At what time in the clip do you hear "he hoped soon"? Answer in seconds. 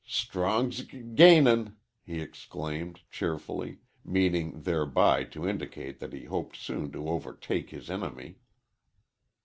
6.13-6.91